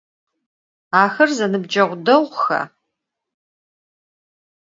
Axer 1.01 1.29
zenıbceğu 1.37 1.91
değuxa? 2.05 2.59